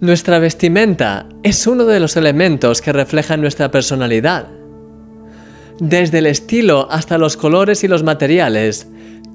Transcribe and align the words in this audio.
Nuestra 0.00 0.38
vestimenta 0.38 1.26
es 1.42 1.66
uno 1.66 1.84
de 1.84 2.00
los 2.00 2.16
elementos 2.16 2.80
que 2.80 2.90
reflejan 2.90 3.42
nuestra 3.42 3.70
personalidad. 3.70 4.46
Desde 5.78 6.18
el 6.18 6.26
estilo 6.26 6.90
hasta 6.90 7.18
los 7.18 7.36
colores 7.36 7.84
y 7.84 7.88
los 7.88 8.02
materiales, 8.02 8.88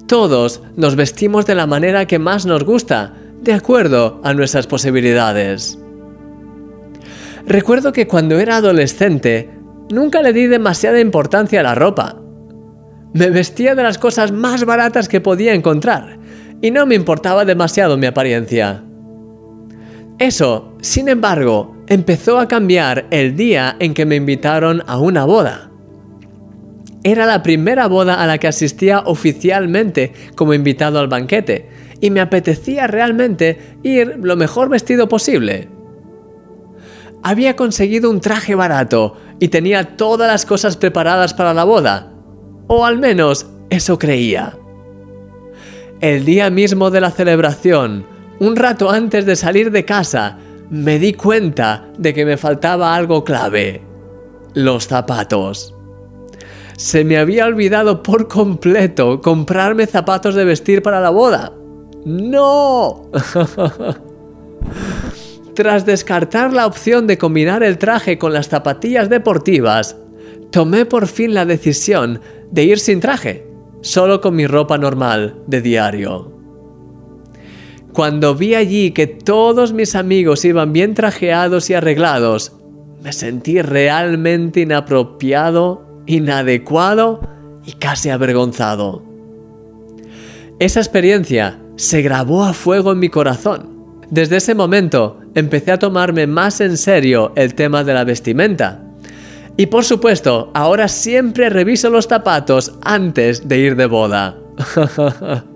todos 0.07 0.63
nos 0.75 0.95
vestimos 0.95 1.45
de 1.45 1.53
la 1.53 1.67
manera 1.67 2.07
que 2.07 2.17
más 2.17 2.47
nos 2.47 2.63
gusta, 2.63 3.13
de 3.43 3.53
acuerdo 3.53 4.19
a 4.23 4.33
nuestras 4.33 4.65
posibilidades. 4.65 5.77
Recuerdo 7.45 7.93
que 7.93 8.07
cuando 8.07 8.39
era 8.39 8.57
adolescente, 8.57 9.51
nunca 9.91 10.23
le 10.23 10.33
di 10.33 10.47
demasiada 10.47 10.99
importancia 10.99 11.59
a 11.59 11.63
la 11.63 11.75
ropa. 11.75 12.19
Me 13.13 13.29
vestía 13.29 13.75
de 13.75 13.83
las 13.83 13.99
cosas 13.99 14.31
más 14.31 14.65
baratas 14.65 15.09
que 15.09 15.21
podía 15.21 15.53
encontrar 15.53 16.17
y 16.59 16.71
no 16.71 16.87
me 16.87 16.95
importaba 16.95 17.45
demasiado 17.45 17.97
mi 17.97 18.07
apariencia. 18.07 18.84
Eso, 20.17 20.73
sin 20.81 21.09
embargo, 21.09 21.75
empezó 21.87 22.39
a 22.39 22.47
cambiar 22.47 23.05
el 23.11 23.35
día 23.35 23.75
en 23.79 23.93
que 23.93 24.05
me 24.05 24.15
invitaron 24.15 24.81
a 24.87 24.97
una 24.97 25.25
boda. 25.25 25.71
Era 27.03 27.25
la 27.25 27.43
primera 27.43 27.87
boda 27.87 28.21
a 28.21 28.25
la 28.25 28.37
que 28.37 28.47
asistía 28.47 29.01
oficialmente 29.05 30.13
como 30.35 30.53
invitado 30.53 30.99
al 30.99 31.07
banquete 31.07 31.69
y 31.99 32.09
me 32.09 32.21
apetecía 32.21 32.87
realmente 32.87 33.77
ir 33.83 34.19
lo 34.21 34.35
mejor 34.35 34.69
vestido 34.69 35.07
posible. 35.07 35.69
Había 37.21 37.55
conseguido 37.55 38.09
un 38.09 38.21
traje 38.21 38.55
barato 38.55 39.17
y 39.39 39.49
tenía 39.49 39.97
todas 39.97 40.31
las 40.31 40.45
cosas 40.45 40.77
preparadas 40.77 41.33
para 41.33 41.53
la 41.53 41.63
boda, 41.63 42.13
o 42.67 42.85
al 42.85 42.99
menos 42.99 43.47
eso 43.69 43.99
creía. 43.99 44.57
El 46.01 46.25
día 46.25 46.49
mismo 46.49 46.91
de 46.91 47.01
la 47.01 47.11
celebración, 47.11 48.05
un 48.39 48.55
rato 48.55 48.89
antes 48.89 49.25
de 49.25 49.35
salir 49.35 49.71
de 49.71 49.85
casa, 49.85 50.37
me 50.69 50.99
di 50.99 51.13
cuenta 51.13 51.87
de 51.97 52.13
que 52.13 52.25
me 52.25 52.37
faltaba 52.37 52.95
algo 52.95 53.23
clave. 53.23 53.81
Los 54.53 54.87
zapatos. 54.87 55.73
Se 56.77 57.05
me 57.05 57.17
había 57.17 57.45
olvidado 57.45 58.03
por 58.03 58.27
completo 58.27 59.21
comprarme 59.21 59.85
zapatos 59.85 60.35
de 60.35 60.43
vestir 60.43 60.81
para 60.81 60.99
la 60.99 61.09
boda. 61.09 61.53
¡No! 62.05 63.09
Tras 65.55 65.85
descartar 65.85 66.51
la 66.51 66.67
opción 66.67 67.07
de 67.07 67.17
combinar 67.17 67.63
el 67.63 67.77
traje 67.77 68.17
con 68.17 68.33
las 68.33 68.49
zapatillas 68.49 69.09
deportivas, 69.09 69.95
tomé 70.51 70.85
por 70.85 71.07
fin 71.07 71.33
la 71.33 71.45
decisión 71.45 72.19
de 72.51 72.63
ir 72.65 72.79
sin 72.79 72.99
traje, 72.99 73.47
solo 73.81 74.19
con 74.19 74.35
mi 74.35 74.47
ropa 74.47 74.77
normal 74.77 75.37
de 75.47 75.61
diario. 75.61 76.34
Cuando 77.95 78.35
vi 78.35 78.55
allí 78.55 78.91
que 78.91 79.07
todos 79.07 79.71
mis 79.71 79.95
amigos 79.95 80.43
iban 80.43 80.73
bien 80.73 80.95
trajeados 80.95 81.69
y 81.69 81.75
arreglados, 81.75 82.51
me 83.01 83.13
sentí 83.13 83.61
realmente 83.61 84.59
inapropiado, 84.59 86.01
inadecuado 86.05 87.21
y 87.65 87.71
casi 87.71 88.09
avergonzado. 88.09 89.01
Esa 90.59 90.81
experiencia 90.81 91.61
se 91.77 92.01
grabó 92.01 92.43
a 92.43 92.51
fuego 92.51 92.91
en 92.91 92.99
mi 92.99 93.07
corazón. 93.07 94.01
Desde 94.09 94.37
ese 94.37 94.55
momento 94.55 95.21
empecé 95.33 95.71
a 95.71 95.79
tomarme 95.79 96.27
más 96.27 96.59
en 96.59 96.75
serio 96.75 97.31
el 97.37 97.55
tema 97.55 97.85
de 97.85 97.93
la 97.93 98.03
vestimenta. 98.03 98.83
Y 99.55 99.67
por 99.67 99.85
supuesto, 99.85 100.51
ahora 100.53 100.89
siempre 100.89 101.49
reviso 101.49 101.89
los 101.89 102.07
zapatos 102.07 102.77
antes 102.81 103.47
de 103.47 103.57
ir 103.57 103.77
de 103.77 103.85
boda. 103.85 104.35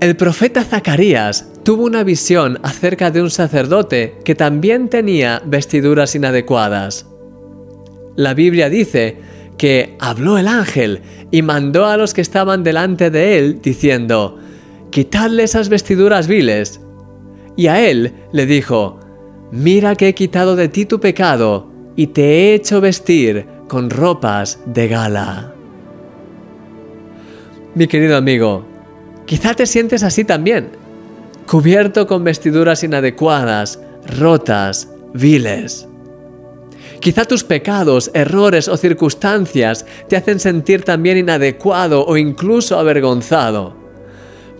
el 0.00 0.16
profeta 0.16 0.62
Zacarías 0.62 1.48
tuvo 1.64 1.84
una 1.84 2.04
visión 2.04 2.60
acerca 2.62 3.10
de 3.10 3.20
un 3.20 3.30
sacerdote 3.30 4.18
que 4.24 4.36
también 4.36 4.88
tenía 4.88 5.42
vestiduras 5.44 6.14
inadecuadas. 6.14 7.06
La 8.14 8.34
Biblia 8.34 8.68
dice 8.70 9.16
que 9.56 9.96
habló 9.98 10.38
el 10.38 10.46
ángel 10.46 11.02
y 11.32 11.42
mandó 11.42 11.86
a 11.86 11.96
los 11.96 12.14
que 12.14 12.20
estaban 12.20 12.62
delante 12.62 13.10
de 13.10 13.38
él 13.38 13.60
diciendo, 13.60 14.38
Quitadle 14.90 15.42
esas 15.42 15.68
vestiduras 15.68 16.28
viles 16.28 16.80
y 17.56 17.66
a 17.66 17.84
él 17.86 18.14
le 18.32 18.46
dijo, 18.46 19.00
Mira 19.50 19.96
que 19.96 20.08
he 20.08 20.14
quitado 20.14 20.54
de 20.54 20.68
ti 20.68 20.84
tu 20.86 21.00
pecado 21.00 21.72
y 21.96 22.08
te 22.08 22.22
he 22.22 22.54
hecho 22.54 22.80
vestir 22.80 23.46
con 23.66 23.90
ropas 23.90 24.60
de 24.64 24.88
gala. 24.88 25.54
Mi 27.74 27.86
querido 27.86 28.16
amigo, 28.16 28.64
quizá 29.28 29.52
te 29.52 29.66
sientes 29.66 30.02
así 30.02 30.24
también, 30.24 30.70
cubierto 31.46 32.06
con 32.06 32.24
vestiduras 32.24 32.82
inadecuadas, 32.82 33.78
rotas, 34.18 34.88
viles. 35.12 35.86
Quizá 36.98 37.26
tus 37.26 37.44
pecados, 37.44 38.10
errores 38.14 38.68
o 38.68 38.76
circunstancias 38.78 39.84
te 40.08 40.16
hacen 40.16 40.40
sentir 40.40 40.82
también 40.82 41.18
inadecuado 41.18 42.06
o 42.06 42.16
incluso 42.16 42.78
avergonzado. 42.78 43.76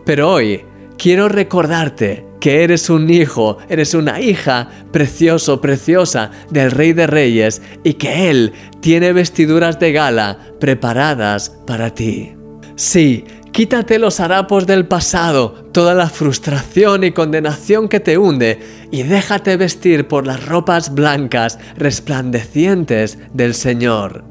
Pero 0.05 0.31
hoy 0.31 0.61
quiero 0.99 1.31
recordarte 1.31 2.27
que 2.39 2.63
eres 2.63 2.91
un 2.91 3.09
hijo, 3.09 3.57
eres 3.71 3.95
una 3.95 4.21
hija 4.21 4.69
precioso, 4.93 5.63
preciosa 5.63 6.31
del 6.51 6.73
Rey 6.73 6.93
de 6.93 7.07
Reyes 7.07 7.63
y 7.85 7.95
que 7.95 8.29
Él 8.29 8.53
tiene 8.81 9.15
vestiduras 9.15 9.81
de 9.81 9.93
gala 9.93 10.39
preparadas 10.61 11.57
para 11.67 11.95
ti. 11.95 12.35
Sí, 12.79 13.25
quítate 13.53 13.99
los 13.99 14.21
harapos 14.21 14.67
del 14.67 14.87
pasado, 14.87 15.69
toda 15.73 15.95
la 15.95 16.09
frustración 16.09 17.05
y 17.05 17.13
condenación 17.13 17.89
que 17.89 18.01
te 18.01 18.19
hunde 18.19 18.61
y 18.91 19.03
déjate 19.03 19.57
vestir 19.57 20.09
por 20.09 20.27
las 20.27 20.47
ropas 20.47 20.95
blancas 20.95 21.59
resplandecientes 21.77 23.19
del 23.33 23.55
Señor. 23.55 24.25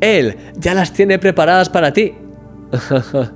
Él 0.00 0.36
ya 0.56 0.74
las 0.74 0.92
tiene 0.92 1.18
preparadas 1.18 1.68
para 1.68 1.92
ti. 1.92 2.14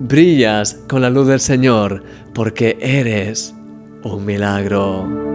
Brillas 0.00 0.78
con 0.88 1.02
la 1.02 1.10
luz 1.10 1.28
del 1.28 1.40
Señor 1.40 2.02
porque 2.34 2.78
eres 2.80 3.54
un 4.02 4.24
milagro. 4.24 5.29